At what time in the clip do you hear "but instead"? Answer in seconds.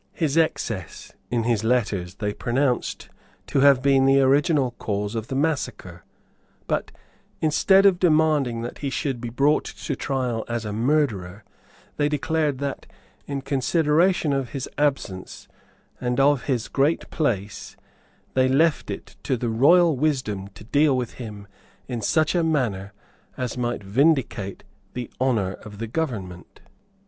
6.65-7.85